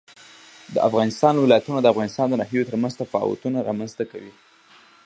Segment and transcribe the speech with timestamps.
[0.73, 4.33] د افغانستان ولايتونه د افغانستان د ناحیو ترمنځ تفاوتونه رامنځ ته کوي.